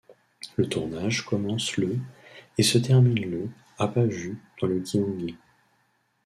Le 0.55 0.67
tournage 0.67 1.23
commence 1.27 1.77
le 1.77 1.99
et 2.57 2.63
se 2.63 2.79
termine 2.79 3.19
le 3.29 3.49
à 3.77 3.87
Paju 3.87 4.35
dans 4.59 4.65
le 4.65 4.83
Gyeonggi. 4.83 5.37